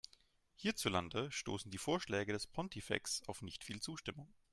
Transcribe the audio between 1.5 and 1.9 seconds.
die